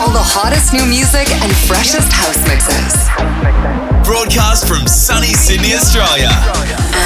all 0.00 0.10
the 0.10 0.20
hottest 0.20 0.72
new 0.72 0.84
music 0.84 1.30
and 1.42 1.52
freshest 1.64 2.12
house 2.12 2.36
mixes. 2.48 3.08
Broadcast 4.04 4.68
from 4.68 4.86
sunny 4.86 5.32
Sydney, 5.32 5.74
Australia. 5.74 6.30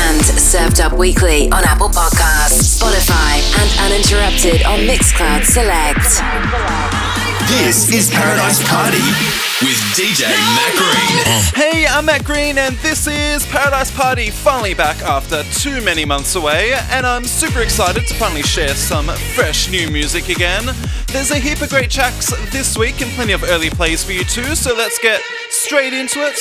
And 0.07 0.25
served 0.25 0.81
up 0.81 0.93
weekly 0.93 1.51
on 1.53 1.63
Apple 1.65 1.89
Podcasts, 1.89 2.79
Spotify, 2.79 3.39
and 3.63 3.93
uninterrupted 3.93 4.67
on 4.67 4.81
Mixcloud 4.81 5.45
Select. 5.45 7.00
This 7.51 7.93
is 7.93 8.09
Paradise 8.13 8.63
Party 8.71 9.03
with 9.61 9.77
DJ 9.99 10.23
Matt 10.55 10.73
Green. 10.77 11.61
Hey, 11.61 11.85
I'm 11.85 12.07
Matt 12.07 12.25
Green, 12.25 12.59
and 12.59 12.77
this 12.77 13.09
is 13.09 13.45
Paradise 13.47 13.91
Party 13.91 14.31
finally 14.31 14.73
back 14.73 15.03
after 15.03 15.43
too 15.59 15.81
many 15.81 16.05
months 16.05 16.37
away. 16.37 16.75
And 16.91 17.05
I'm 17.05 17.25
super 17.25 17.59
excited 17.59 18.07
to 18.07 18.15
finally 18.15 18.45
share 18.45 18.77
some 18.77 19.09
fresh 19.35 19.69
new 19.69 19.91
music 19.91 20.29
again. 20.29 20.65
There's 21.09 21.33
a 21.33 21.39
heap 21.39 21.61
of 21.61 21.71
great 21.71 21.91
tracks 21.91 22.31
this 22.53 22.79
week 22.79 23.03
and 23.03 23.11
plenty 23.15 23.33
of 23.33 23.43
early 23.43 23.69
plays 23.69 24.05
for 24.05 24.13
you 24.13 24.23
too, 24.23 24.55
so 24.55 24.73
let's 24.77 25.01
get 25.01 25.21
straight 25.49 25.93
into 25.93 26.21
it. 26.21 26.39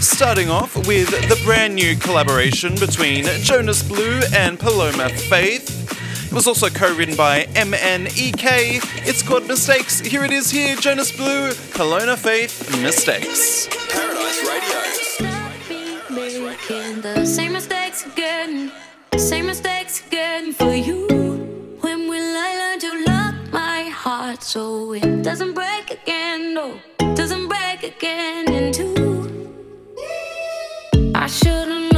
Starting 0.00 0.50
off 0.50 0.76
with 0.86 1.10
the 1.10 1.40
brand 1.44 1.74
new 1.74 1.96
collaboration 1.96 2.76
between 2.76 3.24
Jonas 3.42 3.82
Blue 3.82 4.20
and 4.32 4.56
Paloma 4.56 5.08
Faith 5.08 5.84
was 6.34 6.48
also 6.48 6.68
co 6.68 6.92
written 6.96 7.14
by 7.14 7.44
MNEK. 7.54 8.82
It's 9.06 9.22
called 9.22 9.46
Mistakes. 9.46 10.00
Here 10.00 10.24
it 10.24 10.32
is 10.32 10.50
here 10.50 10.74
Jonas 10.74 11.16
Blue, 11.16 11.52
Paloma 11.72 12.16
Faith, 12.16 12.68
Mistakes. 12.82 13.68
Paradise 13.92 14.42
Radio. 14.48 14.84
Making 16.10 17.00
the 17.02 17.24
same 17.24 17.52
mistakes 17.52 18.04
again, 18.06 18.72
same 19.16 19.46
mistakes 19.46 20.04
again 20.06 20.52
for 20.52 20.74
you. 20.74 21.06
When 21.80 22.08
will 22.08 22.36
I 22.36 22.50
learn 22.58 22.78
to 22.80 23.04
lock 23.04 23.52
my 23.52 23.84
heart 23.84 24.42
so 24.42 24.92
it 24.92 25.22
doesn't 25.22 25.54
break 25.54 25.90
again? 25.90 26.54
No, 26.54 26.80
doesn't 27.14 27.46
break 27.48 27.84
again 27.84 28.52
in 28.52 28.72
two. 28.72 29.54
I 31.14 31.26
shouldn't. 31.28 31.93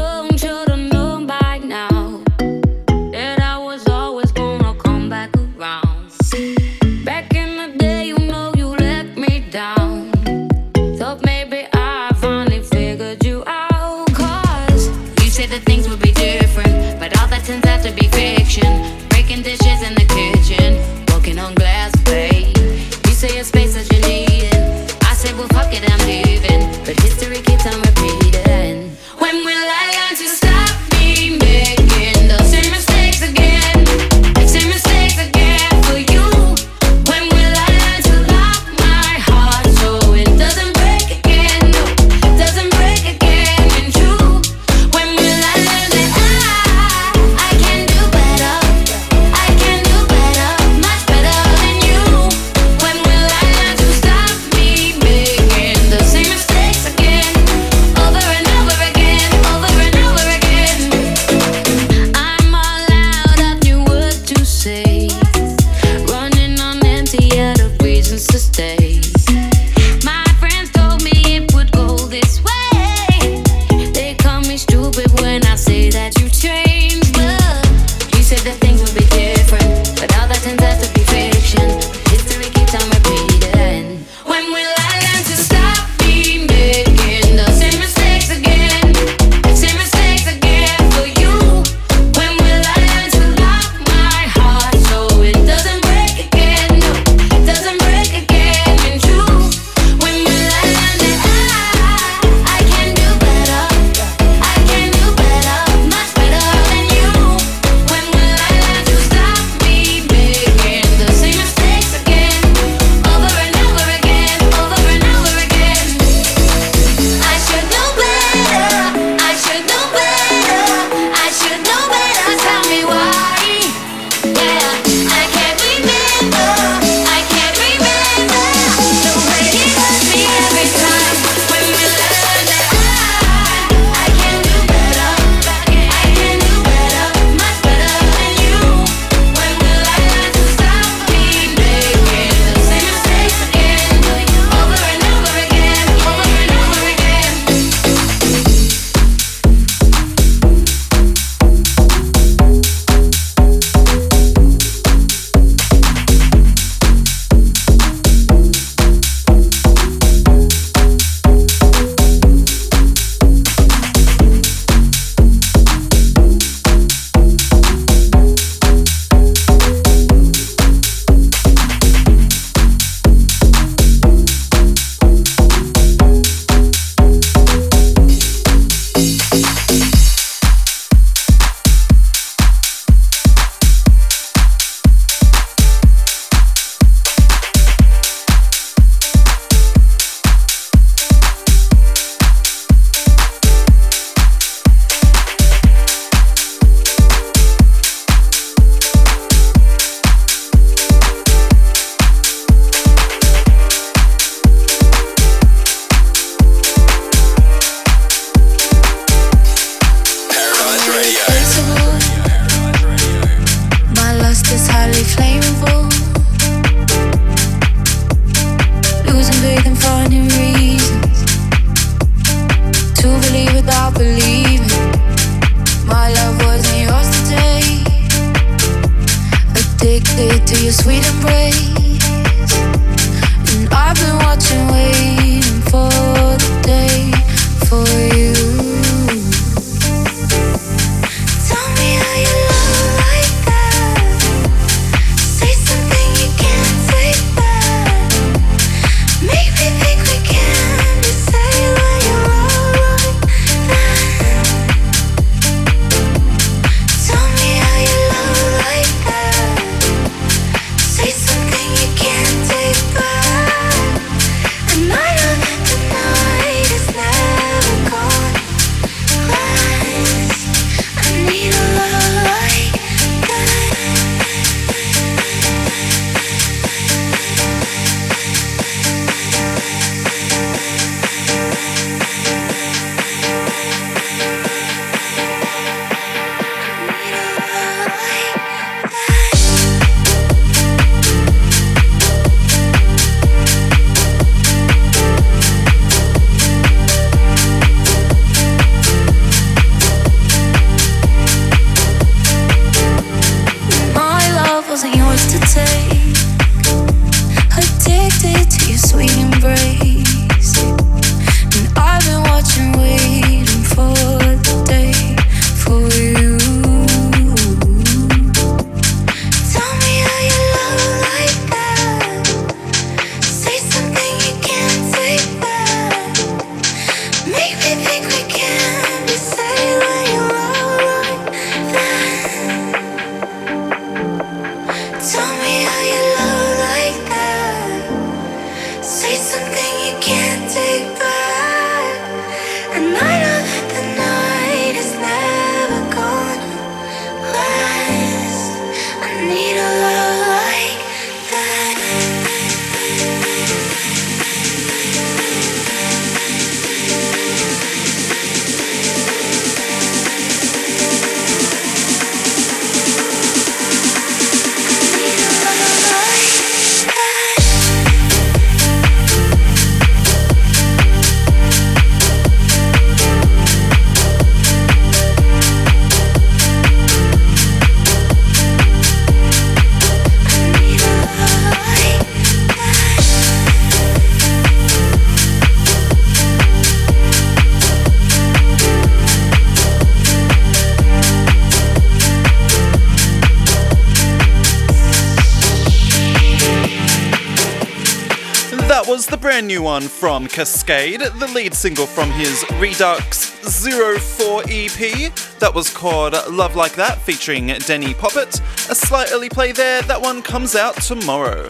Brand 399.36 399.48
new 399.48 399.60
one 399.60 399.82
from 399.82 400.28
Kaskade, 400.28 401.18
the 401.18 401.26
lead 401.26 401.52
single 401.52 401.84
from 401.84 402.10
his 402.10 402.42
Redux 402.54 403.32
04 403.42 404.44
EP 404.48 405.12
that 405.40 405.52
was 405.54 405.68
called 405.68 406.14
Love 406.30 406.56
Like 406.56 406.72
That 406.76 406.96
featuring 407.02 407.48
Denny 407.48 407.92
Poppet. 407.92 408.40
A 408.70 408.74
slight 408.74 409.12
early 409.12 409.28
play 409.28 409.52
there, 409.52 409.82
that 409.82 410.00
one 410.00 410.22
comes 410.22 410.56
out 410.56 410.76
tomorrow. 410.76 411.42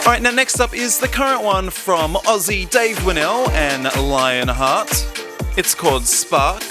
Alright, 0.00 0.20
now 0.20 0.30
next 0.30 0.60
up 0.60 0.74
is 0.74 0.98
the 0.98 1.08
current 1.08 1.42
one 1.42 1.70
from 1.70 2.12
Aussie 2.26 2.68
Dave 2.68 2.98
Winnell 2.98 3.48
and 3.52 3.84
Lionheart. 3.84 4.90
It's 5.56 5.74
called 5.74 6.04
Spark. 6.04 6.62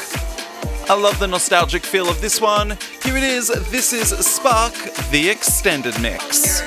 I 0.88 0.94
love 0.94 1.18
the 1.18 1.26
nostalgic 1.26 1.84
feel 1.84 2.08
of 2.08 2.22
this 2.22 2.40
one. 2.40 2.78
Here 3.04 3.18
it 3.18 3.24
is, 3.24 3.48
this 3.72 3.94
is 3.94 4.10
Spark, 4.10 4.76
the 5.10 5.28
extended 5.28 6.00
mix. 6.00 6.62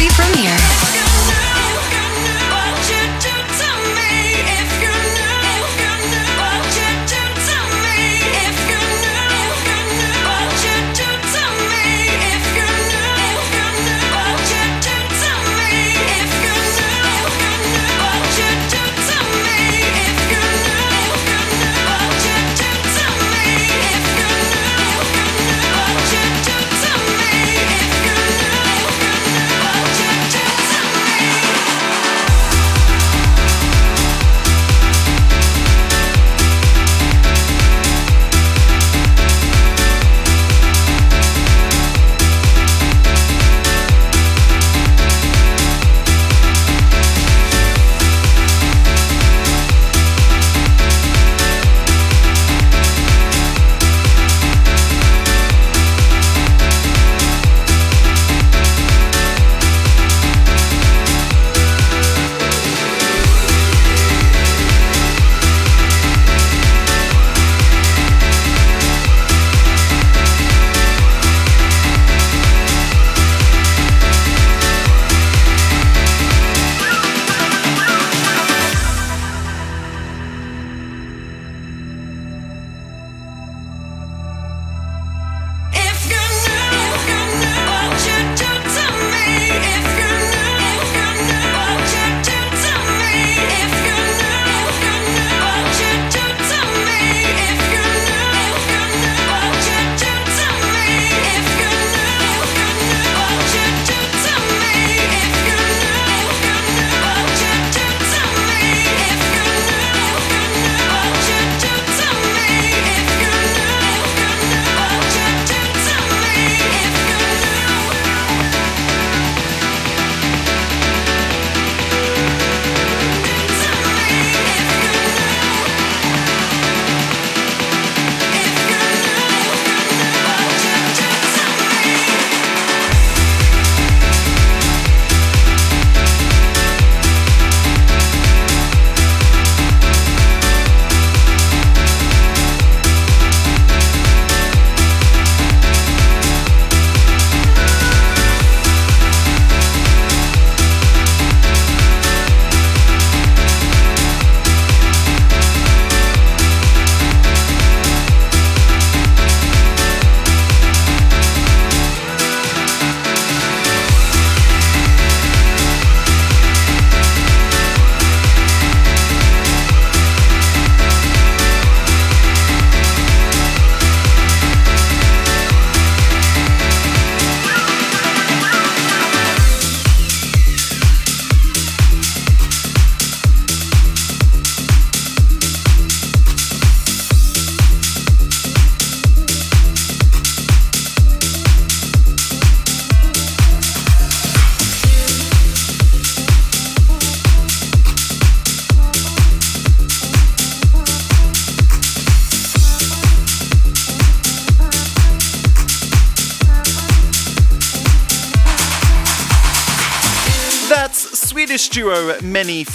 party 0.00 0.08
premiere. 0.14 0.59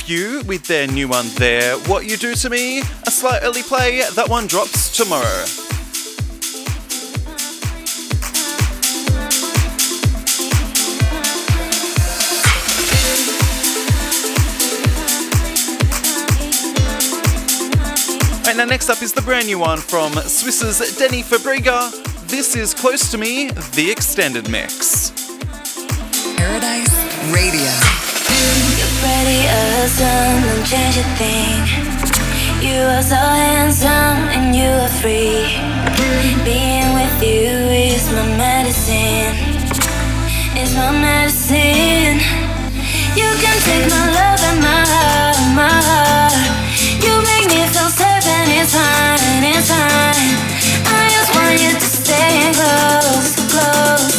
Few 0.05 0.43
with 0.43 0.67
their 0.67 0.85
new 0.85 1.07
one 1.07 1.25
there, 1.29 1.79
What 1.87 2.05
You 2.05 2.15
Do 2.15 2.35
To 2.35 2.49
Me, 2.51 2.81
a 2.81 3.09
slight 3.09 3.39
early 3.41 3.63
play, 3.63 4.03
that 4.13 4.29
one 4.29 4.45
drops 4.45 4.95
tomorrow. 4.95 5.23
Right, 18.45 18.55
now 18.55 18.65
next 18.65 18.89
up 18.89 19.01
is 19.01 19.11
the 19.11 19.23
brand 19.23 19.47
new 19.47 19.57
one 19.57 19.79
from 19.79 20.13
Swiss's 20.13 20.97
Denny 20.99 21.23
Fabriga. 21.23 21.89
This 22.27 22.55
is 22.55 22.75
Close 22.75 23.09
to 23.09 23.17
Me, 23.17 23.49
the 23.73 23.89
extended 23.89 24.51
mix. 24.51 25.09
Paradise 26.37 26.93
Radio. 27.33 28.84
Pretty 29.01 29.41
awesome, 29.47 30.41
don't 30.47 30.65
change 30.65 30.97
a 30.97 31.05
thing. 31.19 31.59
You 32.63 32.79
are 32.95 33.03
so 33.03 33.15
handsome 33.15 34.19
and 34.35 34.55
you 34.55 34.69
are 34.69 34.95
free. 35.01 35.59
Being 36.43 36.93
with 36.95 37.17
you 37.21 37.51
is 37.91 38.09
my 38.11 38.25
medicine. 38.37 39.35
Is 40.55 40.73
my 40.75 40.91
medicine. 40.91 42.23
You 43.19 43.29
can 43.43 43.57
take 43.67 43.85
my 43.91 44.05
love 44.15 44.41
and 44.49 44.59
my 44.63 44.83
heart, 44.93 45.39
my 45.59 45.77
heart. 45.89 46.39
You 47.03 47.13
make 47.29 47.47
me 47.51 47.67
feel 47.73 47.91
safe 47.91 48.27
and 48.39 48.49
it's 48.59 48.73
fine, 48.73 49.19
and 49.35 49.43
it's 49.55 49.67
fine. 49.67 50.35
I 50.87 51.03
just 51.11 51.29
want 51.35 51.55
you 51.59 51.71
to 51.75 51.89
stay 51.99 52.51
close, 52.55 53.35
close 53.51 54.14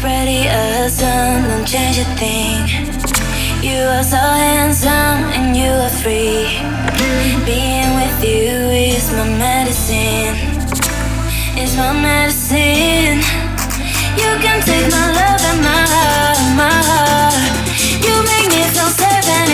Pretty 0.00 0.48
awesome, 0.48 1.44
don't 1.44 1.66
change 1.66 1.98
a 1.98 2.04
thing. 2.16 2.64
You 3.60 3.84
are 3.84 4.02
so 4.02 4.16
handsome 4.16 5.28
and 5.36 5.54
you 5.54 5.68
are 5.68 5.90
free. 5.90 6.56
Being 7.44 7.92
with 8.00 8.24
you 8.24 8.48
is 8.96 9.12
my 9.12 9.28
medicine. 9.28 10.34
Is 11.60 11.76
my 11.76 11.92
medicine. 11.92 13.20
You 14.16 14.30
can 14.40 14.64
take 14.64 14.88
my 14.90 15.06
love 15.20 15.42
and 15.52 15.60
my 15.60 15.84
heart, 15.92 16.40
my 16.56 16.76
heart. 16.88 17.36
You 18.00 18.14
make 18.24 18.48
me 18.48 18.62
feel 18.72 18.88
safe 18.88 19.28
and 19.28 19.50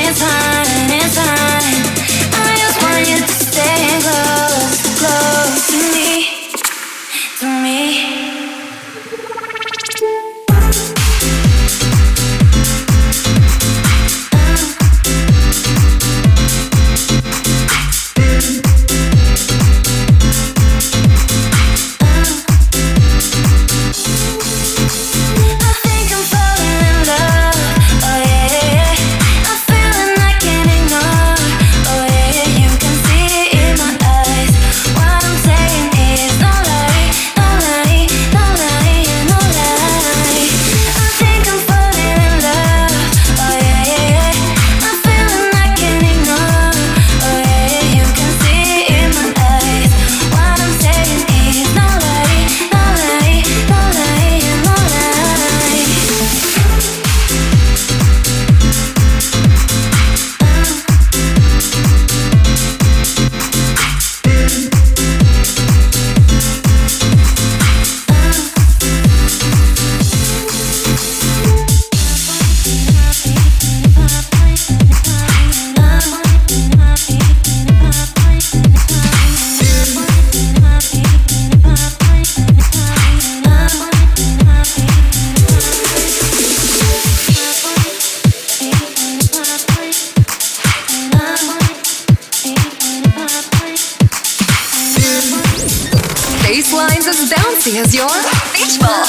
bouncy 97.30 97.80
as 97.82 97.94
your 97.94 98.06
beach 98.54 98.78
ball. 98.78 99.02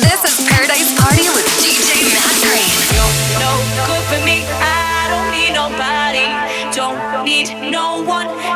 This 0.00 0.24
is 0.24 0.48
Paradise 0.48 0.88
Party 0.96 1.28
with 1.36 1.44
DJ 1.60 2.00
Matt 2.08 2.32
Green. 2.40 2.72
no 3.36 3.52
good 3.84 4.04
for 4.08 4.20
me. 4.24 4.40
I 4.56 5.12
don't 5.12 5.28
need 5.36 5.52
nobody. 5.52 6.32
Don't 6.72 7.24
need 7.24 7.70
no 7.70 8.02
one. 8.02 8.51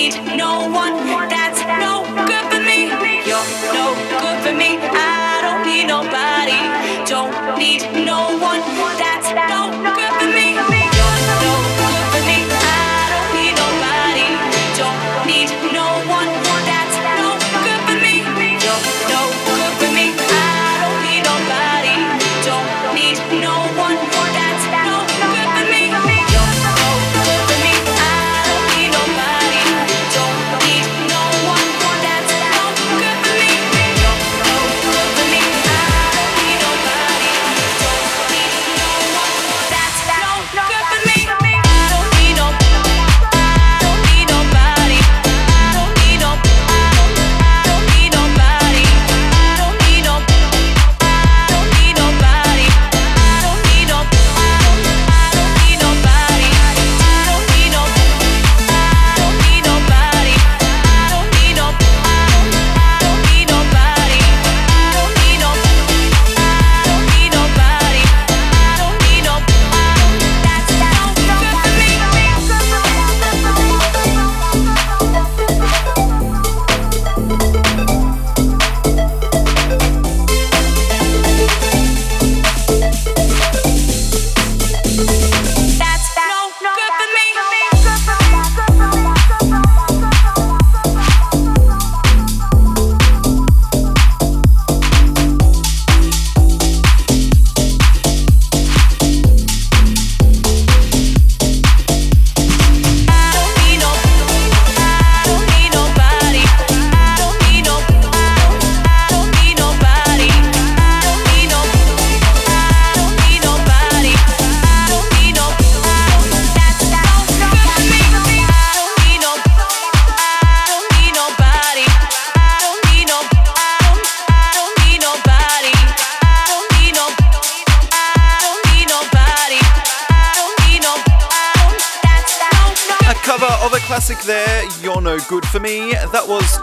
need 0.00 0.14
no 0.34 0.70
one. 0.70 0.79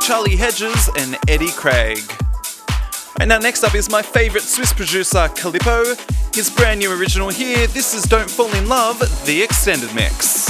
Charlie 0.07 0.37
Hedges 0.37 0.89
and 0.97 1.17
Eddie 1.27 1.51
Craig. 1.51 1.99
And 3.19 3.27
now 3.27 3.39
next 3.39 3.63
up 3.65 3.75
is 3.75 3.91
my 3.91 4.01
favourite 4.01 4.43
Swiss 4.43 4.71
producer 4.71 5.27
Calippo. 5.35 5.83
His 6.33 6.49
brand 6.49 6.79
new 6.79 6.97
original 6.97 7.27
here. 7.27 7.67
This 7.67 7.93
is 7.93 8.03
Don't 8.03 8.29
Fall 8.29 8.49
in 8.55 8.69
Love, 8.69 8.99
the 9.25 9.43
extended 9.43 9.93
mix. 9.93 10.47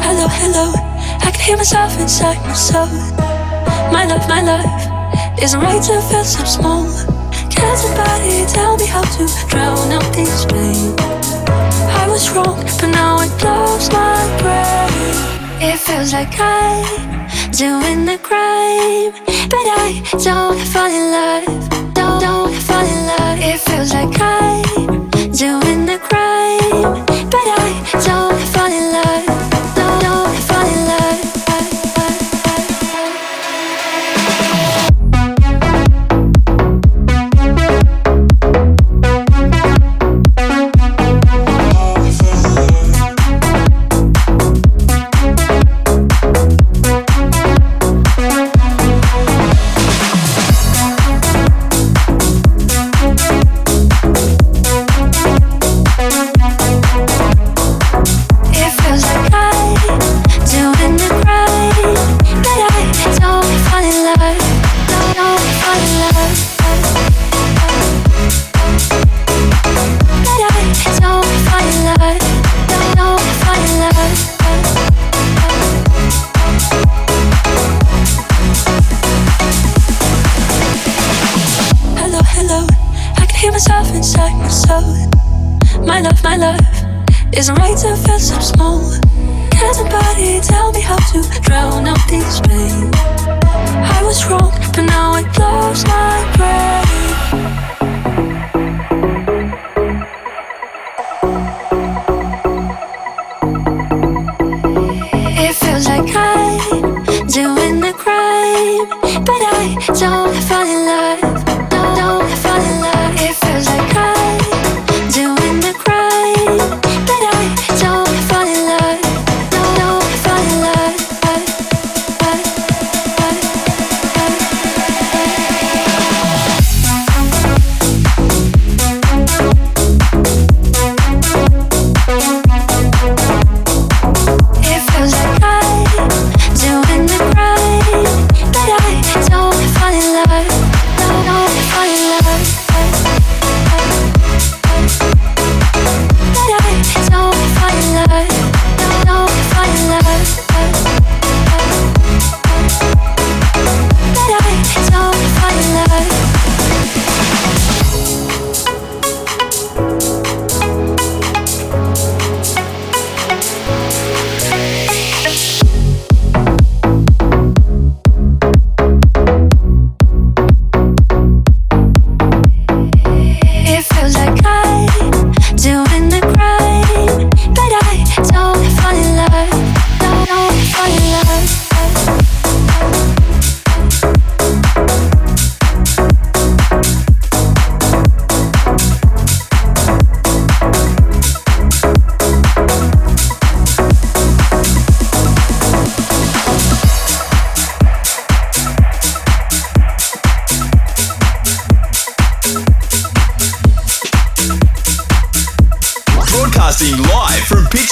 Hello, 0.00 0.26
hello. 0.30 0.72
I 1.20 1.30
can 1.30 1.40
hear 1.42 1.56
myself 1.58 2.00
inside 2.00 2.38
my 2.46 2.54
soul. 2.54 2.86
My 3.92 4.06
love, 4.06 4.26
my 4.26 4.40
love, 4.40 5.38
isn't 5.42 5.60
right 5.60 5.82
to 5.82 6.00
feel 6.00 6.24
so 6.24 6.44
small. 6.44 7.11
Can 7.62 7.76
somebody 7.76 8.44
tell 8.56 8.76
me 8.76 8.86
how 8.86 9.04
to 9.16 9.24
drown 9.48 9.92
out 9.92 10.08
this 10.12 10.44
pain? 10.46 10.94
I 12.02 12.04
was 12.08 12.28
wrong, 12.32 12.58
but 12.80 12.90
now 13.00 13.20
it 13.20 13.32
blows 13.40 13.86
my 13.98 14.18
brain. 14.40 15.70
It 15.70 15.78
feels 15.78 16.12
like 16.12 16.34
I'm 16.40 17.28
doing 17.52 18.04
the 18.04 18.18
crime, 18.28 19.12
but 19.52 19.66
I 19.84 20.02
don't 20.26 20.60
fall 20.72 20.90
in 20.98 21.06
love. 21.16 21.94
Don't, 21.94 22.20
don't 22.26 22.54
fall 22.66 22.86
in 22.94 23.00
love. 23.12 23.38
It 23.50 23.60
feels 23.66 23.94
like 23.94 24.14
I'm 24.20 25.08
doing 25.30 25.86
the 25.86 25.98
crime, 26.08 27.06
but 27.34 27.46
I 27.62 27.68
don't 28.08 28.40
fall 28.54 28.72
in 28.78 28.84
love. 28.86 28.91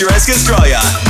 Futuresque 0.00 0.32
Australia. 0.32 1.10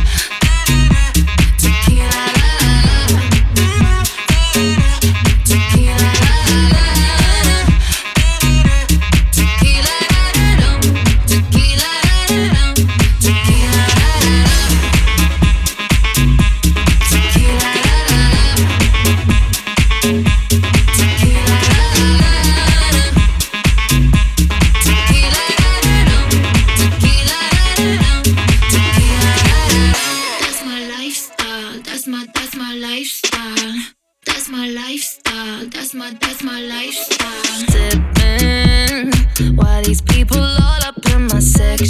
My 41.81 41.87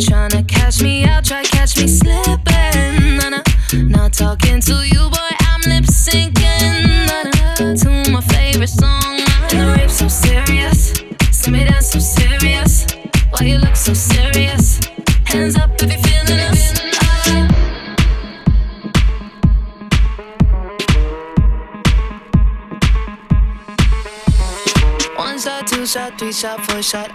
tryna 0.00 0.48
catch 0.48 0.82
me 0.82 1.04
out, 1.04 1.24
try 1.24 1.42
catch 1.42 1.76
me 1.76 1.86
slipping. 1.86 3.18
Nah, 3.18 3.28
nah. 3.28 3.42
Not 3.74 4.14
talking 4.14 4.62
to 4.62 4.82
you, 4.86 5.10
boy. 5.10 5.30
I'm 5.40 5.60
lip 5.68 5.84
syncing 5.84 6.32
nah, 7.06 7.24
nah, 7.24 7.74
to 7.74 8.10
my 8.10 8.22
favorite 8.22 8.70
song. 8.70 9.20
And 9.50 9.60
the 9.60 9.76
rape 9.76 9.90
so 9.90 10.08
serious. 10.08 10.94
See 11.30 11.50
me 11.50 11.64
dance 11.64 11.90
so 11.90 11.98
serious. 11.98 12.86
Why 13.30 13.44
you 13.44 13.58
look 13.58 13.76
so 13.76 13.92
serious? 13.92 14.80
Hands 15.24 15.56
up 15.56 15.70
if 15.82 15.90
you're 15.90 15.98
feeling 15.98 16.40
us. 16.40 16.80
One 25.16 25.38
shot, 25.38 25.66
two 25.66 25.84
shot, 25.84 26.18
three 26.18 26.32
shot, 26.32 26.60
four 26.64 26.80
shot. 26.82 27.14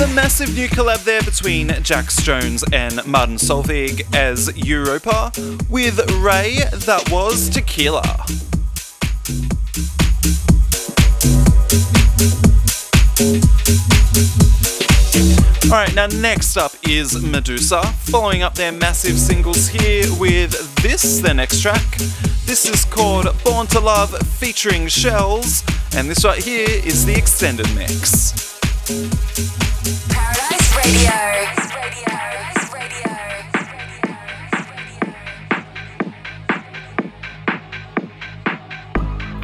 The 0.00 0.06
massive 0.14 0.54
new 0.54 0.66
collab 0.66 1.04
there 1.04 1.20
between 1.20 1.68
Jax 1.82 2.22
Jones 2.22 2.64
and 2.72 3.06
Martin 3.06 3.36
Solveig 3.36 4.02
as 4.16 4.50
Europa 4.56 5.30
with 5.68 5.98
Raye, 6.22 6.64
that 6.72 7.10
was 7.12 7.50
Tequila. 7.50 8.00
Alright, 15.70 15.94
now 15.94 16.06
next 16.18 16.56
up 16.56 16.72
is 16.88 17.12
Meduza, 17.16 17.84
following 18.10 18.42
up 18.42 18.54
their 18.54 18.72
massive 18.72 19.18
singles 19.18 19.68
here 19.68 20.06
with 20.18 20.52
this, 20.76 21.18
their 21.18 21.34
next 21.34 21.60
track. 21.60 21.98
This 22.46 22.64
is 22.64 22.86
called 22.86 23.26
Born 23.44 23.66
to 23.66 23.80
Love 23.80 24.16
featuring 24.38 24.88
Shells, 24.88 25.62
and 25.94 26.08
this 26.08 26.24
right 26.24 26.42
here 26.42 26.66
is 26.70 27.04
the 27.04 27.14
extended 27.14 27.66
mix. 27.74 28.49
Paradise 28.90 30.70
Radio. 30.76 31.12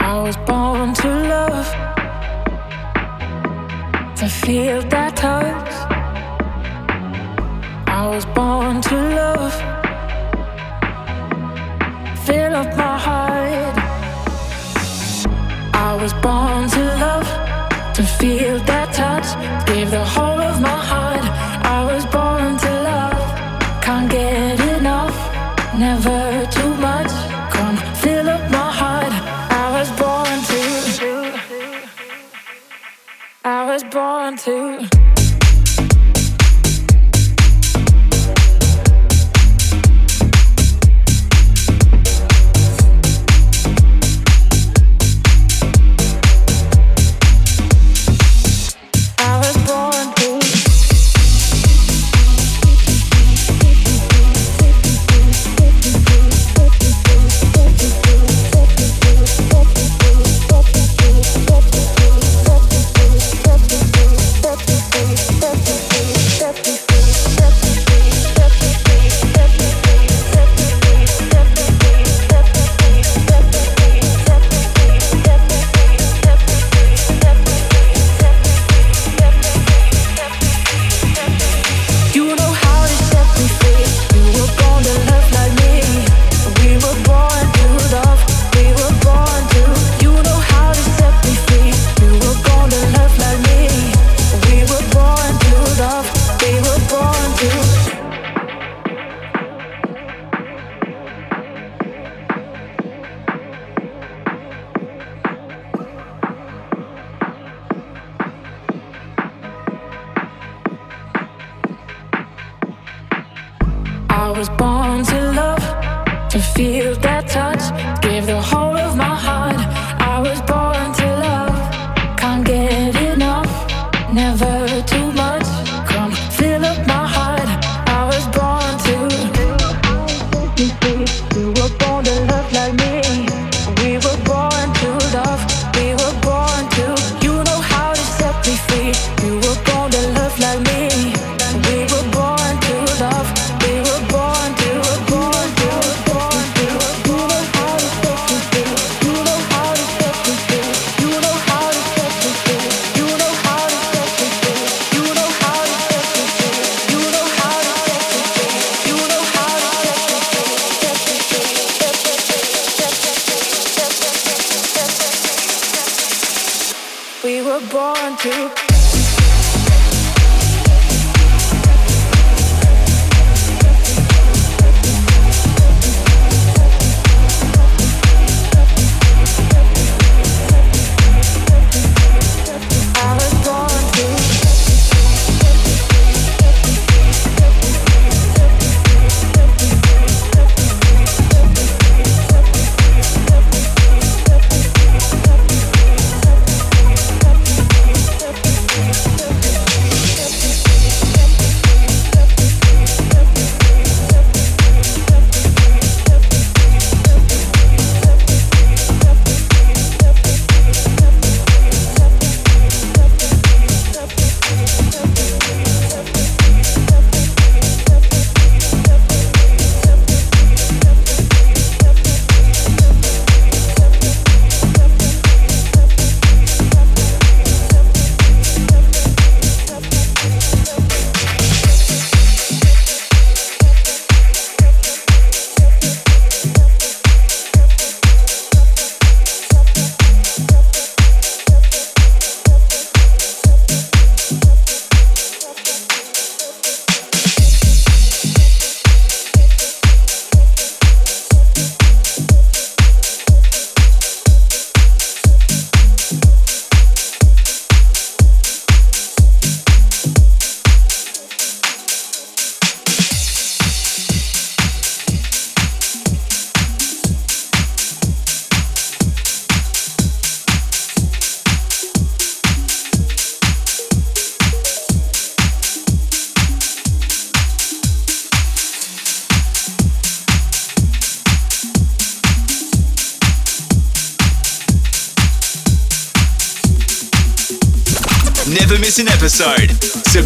I 0.00 0.20
was 0.24 0.36
born 0.38 0.94
to 0.94 1.08
love 1.28 1.68
to 4.16 4.26
feel 4.28 4.82
that 4.88 5.14
touch 5.14 5.72
I 7.86 8.08
was 8.08 8.24
born 8.26 8.80
to 8.80 8.96
love 9.14 9.54
Feel 12.26 12.52
of 12.56 12.66
paradise 12.74 13.86
I 15.72 15.94
was 16.02 16.12
born 16.14 16.68
to 16.70 16.80
love, 16.98 17.45
to 17.96 18.02
feel 18.02 18.58
that 18.64 18.92
touch. 18.92 19.28
Give 19.66 19.90
the 19.90 20.04
whole 20.04 20.38
of 20.38 20.60
my 20.60 20.78
heart. 20.90 21.24
I 21.64 21.82
was 21.90 22.04
born 22.16 22.58
to 22.58 22.70
love, 22.90 23.22
can't 23.82 24.10
get 24.10 24.60
enough, 24.76 25.16
never 25.78 26.46
too 26.56 26.74
much. 26.74 27.10
Come 27.54 27.76
fill 28.02 28.28
up 28.28 28.50
my 28.50 28.70
heart. 28.80 29.12
I 29.62 29.66
was 29.76 29.88
born 30.02 30.36
to. 30.50 30.60
I 33.44 33.64
was 33.64 33.82
born 33.84 34.36
to. 34.44 34.95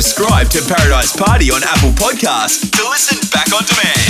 subscribe 0.01 0.49
to 0.49 0.63
Paradise 0.63 1.15
Party 1.15 1.51
on 1.51 1.63
Apple 1.63 1.91
Podcasts 1.91 2.71
to 2.71 2.83
listen 2.89 3.19
back 3.31 3.53
on 3.53 3.63
demand. 3.67 4.10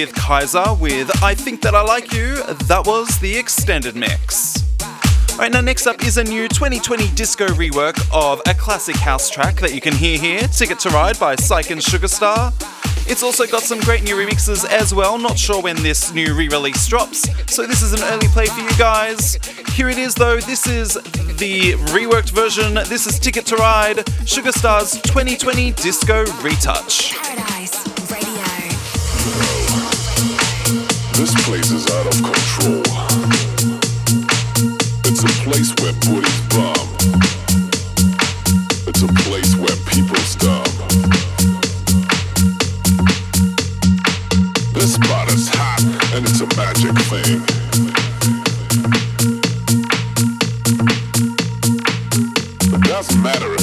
With 0.00 0.14
Kaiser 0.14 0.72
with 0.80 1.10
I 1.22 1.34
Think 1.34 1.60
That 1.60 1.74
I 1.74 1.82
Like 1.82 2.14
You. 2.14 2.36
That 2.68 2.86
was 2.86 3.18
the 3.18 3.36
extended 3.36 3.94
mix. 3.94 4.64
Alright, 5.32 5.52
now 5.52 5.60
next 5.60 5.86
up 5.86 6.02
is 6.02 6.16
a 6.16 6.24
new 6.24 6.48
2020 6.48 7.08
disco 7.10 7.46
rework 7.48 8.00
of 8.10 8.40
a 8.46 8.54
classic 8.54 8.96
house 8.96 9.28
track 9.28 9.56
that 9.56 9.74
you 9.74 9.80
can 9.82 9.92
hear 9.92 10.18
here, 10.18 10.40
Ticket 10.48 10.78
to 10.80 10.88
Ride 10.88 11.18
by 11.20 11.34
Psych 11.34 11.70
and 11.70 11.82
Sugarstar. 11.82 12.50
It's 13.10 13.22
also 13.22 13.46
got 13.46 13.62
some 13.62 13.78
great 13.80 14.02
new 14.02 14.14
remixes 14.14 14.64
as 14.64 14.94
well, 14.94 15.18
not 15.18 15.38
sure 15.38 15.60
when 15.60 15.76
this 15.82 16.14
new 16.14 16.34
re-release 16.34 16.86
drops, 16.86 17.28
so 17.52 17.66
this 17.66 17.82
is 17.82 17.92
an 17.92 18.00
early 18.04 18.28
play 18.28 18.46
for 18.46 18.60
you 18.60 18.78
guys. 18.78 19.34
Here 19.74 19.90
it 19.90 19.98
is 19.98 20.14
though, 20.14 20.40
this 20.40 20.66
is 20.66 20.94
the 20.94 21.72
reworked 21.92 22.30
version, 22.30 22.72
this 22.74 23.06
is 23.06 23.18
Ticket 23.18 23.44
to 23.46 23.56
Ride, 23.56 23.98
Sugarstar's 24.24 24.92
2020 25.02 25.72
Disco 25.72 26.24
Retouch. 26.42 27.12
Paradise 27.12 27.79
This 31.20 31.34
place 31.44 31.70
is 31.70 31.86
out 31.90 32.06
of 32.06 32.14
control. 32.22 32.80
It's 35.04 35.22
a 35.22 35.28
place 35.44 35.70
where. 35.82 35.90
It's 38.88 39.02
a 39.02 39.08
place 39.28 39.54
where 39.56 39.76
people 39.84 40.16
stop. 40.16 40.66
This 44.72 44.94
spot 44.94 45.30
is 45.34 45.50
hot 45.52 45.82
and 46.14 46.24
it's 46.24 46.40
a 46.40 46.46
magic 46.56 46.96
thing. 47.10 47.42
It 52.72 52.80
doesn't 52.88 53.22
matter 53.22 53.59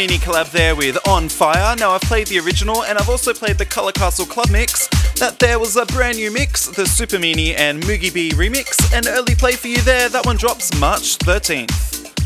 Super 0.00 0.18
collab 0.18 0.50
there 0.50 0.74
with 0.74 0.96
On 1.06 1.28
Fire. 1.28 1.76
Now 1.76 1.90
I've 1.90 2.00
played 2.00 2.28
the 2.28 2.38
original 2.38 2.84
and 2.84 2.96
I've 2.96 3.10
also 3.10 3.34
played 3.34 3.58
the 3.58 3.66
Color 3.66 3.92
Castle 3.92 4.24
Club 4.24 4.48
mix. 4.50 4.88
That 5.18 5.38
there 5.38 5.58
was 5.58 5.76
a 5.76 5.84
brand 5.84 6.16
new 6.16 6.32
mix, 6.32 6.68
the 6.68 6.86
Super 6.86 7.16
Meanie 7.16 7.54
and 7.54 7.82
Moogie 7.82 8.12
B 8.14 8.30
remix. 8.30 8.96
An 8.96 9.06
early 9.06 9.34
play 9.34 9.52
for 9.52 9.68
you 9.68 9.76
there. 9.82 10.08
That 10.08 10.24
one 10.24 10.38
drops 10.38 10.72
March 10.80 11.18
13th. 11.18 12.16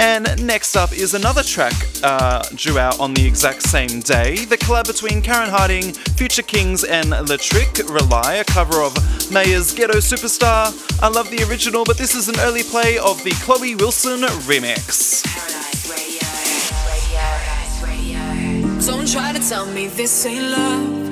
And 0.00 0.46
next 0.46 0.74
up 0.74 0.92
is 0.92 1.12
another 1.12 1.42
track 1.42 1.74
uh, 2.02 2.48
due 2.54 2.78
out 2.78 2.98
on 2.98 3.12
the 3.12 3.26
exact 3.26 3.62
same 3.62 4.00
day. 4.00 4.46
The 4.46 4.56
collab 4.56 4.86
between 4.86 5.20
Karen 5.20 5.50
Harding, 5.50 5.92
Future 5.92 6.40
Kings, 6.40 6.82
and 6.82 7.10
Le 7.10 7.36
Trick, 7.36 7.76
Rely, 7.90 8.36
a 8.36 8.44
cover 8.44 8.80
of 8.80 8.96
Mya's 9.30 9.74
Ghetto 9.74 9.98
Superstar. 9.98 10.72
I 11.02 11.08
love 11.08 11.28
the 11.28 11.46
original, 11.48 11.84
but 11.84 11.98
this 11.98 12.14
is 12.14 12.30
an 12.30 12.36
early 12.40 12.62
play 12.62 12.96
of 12.96 13.22
the 13.22 13.32
Chloe 13.42 13.74
Wilson 13.74 14.20
remix. 14.48 15.81
Don't 18.84 19.06
try 19.06 19.32
to 19.32 19.38
tell 19.48 19.64
me 19.66 19.86
this 19.86 20.26
ain't 20.26 20.50
love. 20.50 21.02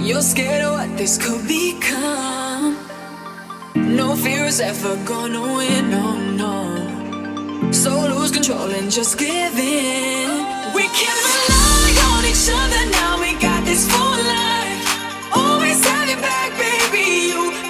You're 0.00 0.20
scared 0.20 0.62
of 0.62 0.72
what 0.72 0.98
this 0.98 1.16
could 1.16 1.48
become. 1.48 2.76
No 3.74 4.14
fear 4.16 4.44
is 4.44 4.60
ever 4.60 4.96
gonna 5.06 5.40
win, 5.40 5.90
no, 5.90 6.16
no. 6.42 7.72
So 7.72 7.90
lose 8.14 8.30
control 8.32 8.70
and 8.70 8.90
just 8.90 9.18
give 9.18 9.58
in. 9.58 10.28
We 10.74 10.84
can 10.98 11.16
rely 11.30 11.92
on 12.12 12.24
each 12.26 12.48
other 12.52 12.84
now. 12.90 13.18
We 13.20 13.32
got 13.40 13.64
this 13.64 13.88
for 13.90 14.12
life. 14.34 14.84
Always 15.34 15.82
have 15.88 16.08
your 16.08 16.20
back, 16.20 16.50
baby. 16.58 17.28
You 17.32 17.69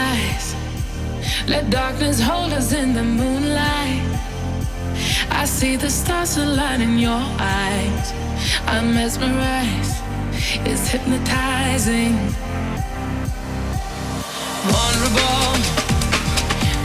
Let 1.51 1.69
darkness 1.69 2.21
hold 2.21 2.53
us 2.53 2.71
in 2.71 2.93
the 2.93 3.03
moonlight. 3.03 4.03
I 5.29 5.43
see 5.43 5.75
the 5.75 5.89
stars 5.89 6.37
align 6.37 6.79
in 6.81 6.97
your 6.97 7.23
eyes. 7.39 8.13
I'm 8.67 8.93
mesmerized. 8.93 9.97
It's 10.69 10.87
hypnotizing. 10.87 12.15
Vulnerable. 14.71 15.51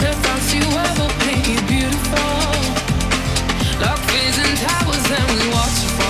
The 0.02 0.10
thoughts 0.22 0.52
you 0.52 0.66
ever 0.86 1.08
paint 1.22 1.46
you 1.52 1.60
beautiful. 1.74 2.42
Lock 3.82 4.02
and 4.42 4.58
towers 4.66 5.06
and 5.16 5.26
we 5.30 5.48
watch 5.54 6.05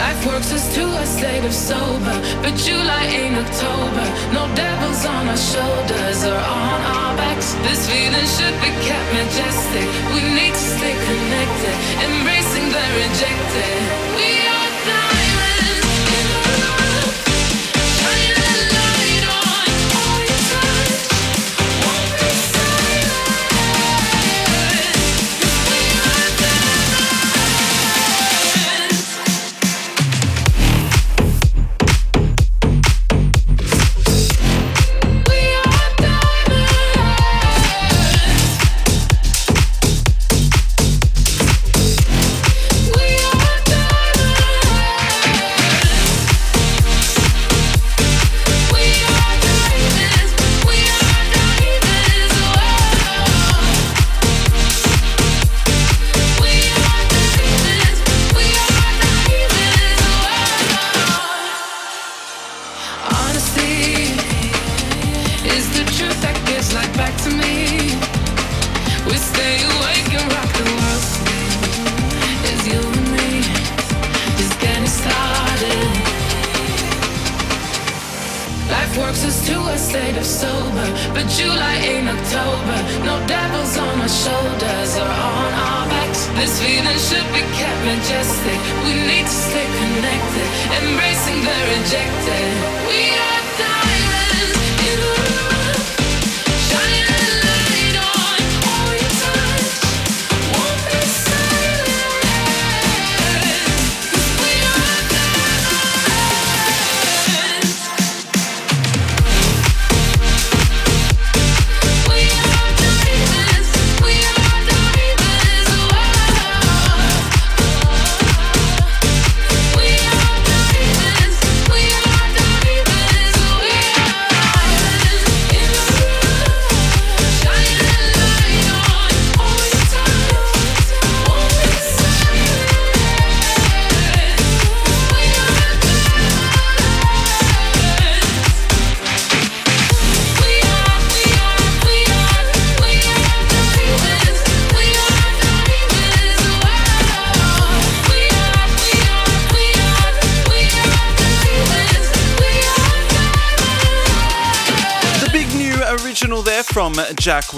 Life 0.00 0.26
works 0.26 0.50
us 0.50 0.74
to 0.76 0.84
a 0.96 1.04
state 1.04 1.44
of 1.44 1.52
sober, 1.52 2.16
but 2.40 2.54
July 2.56 3.04
ain't 3.04 3.36
October. 3.36 4.06
No 4.32 4.48
devils 4.56 5.04
on 5.04 5.28
our 5.28 5.36
shoulders 5.36 6.24
or 6.24 6.40
on 6.40 6.80
our 6.96 7.12
backs. 7.20 7.52
This 7.68 7.84
feeling 7.84 8.28
should 8.36 8.56
be 8.64 8.72
kept 8.88 9.08
majestic. 9.12 9.86
We 10.16 10.24
need 10.38 10.54
to 10.56 10.66
stay 10.76 10.96
connected, 11.04 11.76
embracing 12.08 12.68
the 12.72 12.84
rejected. 12.96 13.76
We 14.16 14.49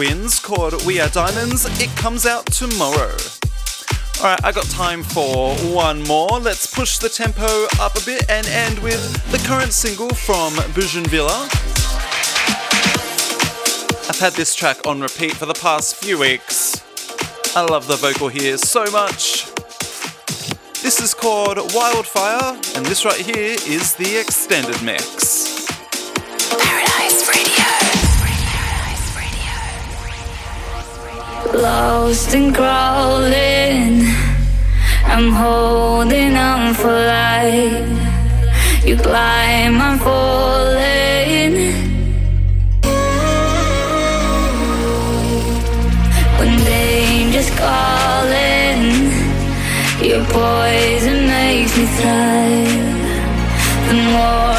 Wins 0.03 0.40
called 0.40 0.84
We 0.84 0.98
Are 0.98 1.09
Diamonds. 1.11 1.64
It 1.80 1.88
comes 1.96 2.26
out 2.26 2.44
tomorrow. 2.46 3.14
Alright, 4.18 4.44
I 4.44 4.50
got 4.50 4.64
time 4.64 5.05
for 5.05 5.55
one 5.72 6.03
more. 6.09 6.40
Let's 6.40 6.66
push 6.66 6.98
the 6.98 7.09
tempo 7.09 7.66
up 7.78 7.94
a 7.94 8.05
bit 8.05 8.28
and 8.28 8.44
end 8.48 8.80
with 8.80 9.00
the 9.30 9.38
current 9.46 9.72
single 9.72 10.09
from 10.09 10.55
Bougenvilla. 10.74 11.48
I've 14.09 14.18
had 14.18 14.32
this 14.32 14.57
track 14.57 14.84
on 14.88 15.00
repeat 15.00 15.34
for 15.34 15.46
the 15.46 15.55
past 15.55 15.94
few 15.94 16.18
weeks. 16.18 16.82
I 17.55 17.61
love 17.61 17.86
the 17.86 17.94
vocal 17.94 18.26
here 18.26 18.59
so 18.59 18.84
much. 18.90 19.55
This 20.82 21.00
is 21.00 21.14
called 21.14 21.59
Wildfire, 21.72 22.59
and 22.74 22.84
this 22.84 23.05
right 23.05 23.20
here 23.20 23.57
is 23.68 23.94
the 23.94 24.18
extended 24.20 24.82
mix. 24.82 25.64
Paradise 26.59 27.28
Radio. 27.28 27.91
Lost 31.55 32.34
and 32.34 32.55
crawling, 32.55 34.07
I'm 35.05 35.30
holding 35.30 36.34
on 36.34 36.72
for 36.74 36.90
life. 36.90 37.88
You 38.84 38.96
climb, 38.96 39.80
I'm 39.80 39.98
falling. 39.98 41.55
When 46.38 46.57
danger's 46.64 47.50
calling, 47.50 49.12
your 50.03 50.24
poison 50.24 51.26
makes 51.26 51.76
me 51.76 51.86
thrive. 51.96 52.92
The 53.88 53.94
more 54.11 54.51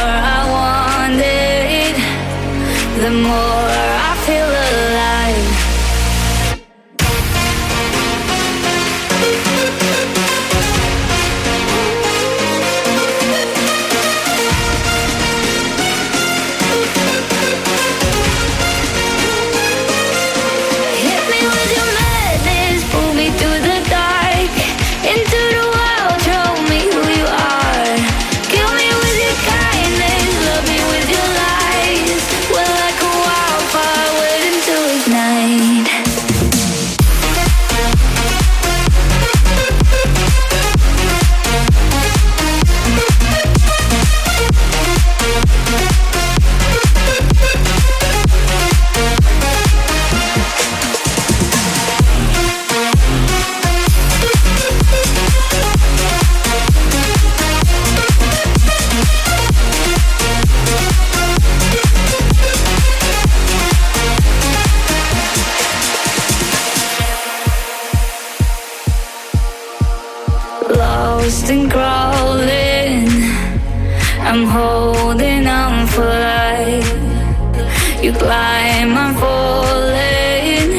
climb, 78.19 78.97
I'm 79.03 79.13
falling. 79.21 80.69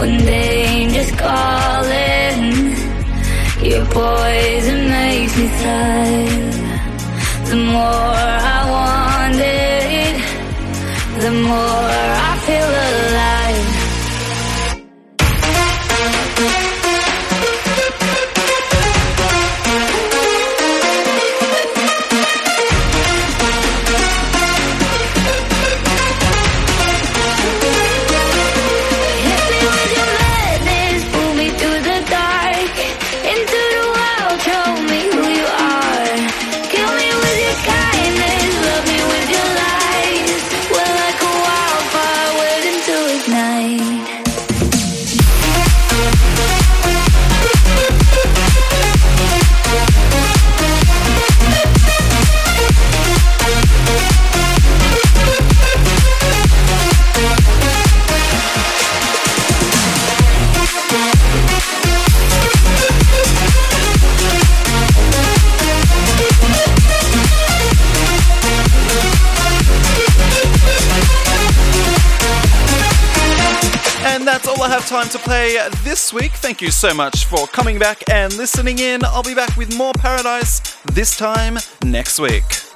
When 0.00 0.12
danger's 0.24 1.12
calling, 1.24 2.42
your 3.70 3.84
poison 3.86 4.80
makes 4.96 5.34
me 5.38 5.46
thrive. 5.58 6.56
The 7.50 7.56
more 7.56 8.22
I 8.54 8.60
want 8.74 9.40
it, 9.40 10.16
the 11.22 11.32
more 11.48 11.87
time 75.08 75.18
to 75.20 75.24
play 75.24 75.68
this 75.84 76.12
week. 76.12 76.32
Thank 76.32 76.60
you 76.60 76.70
so 76.70 76.92
much 76.92 77.24
for 77.24 77.46
coming 77.46 77.78
back 77.78 78.02
and 78.10 78.34
listening 78.36 78.78
in. 78.78 79.04
I'll 79.04 79.22
be 79.22 79.34
back 79.34 79.56
with 79.56 79.76
more 79.76 79.92
Paradise 79.94 80.60
this 80.92 81.16
time 81.16 81.58
next 81.82 82.18
week. 82.18 82.67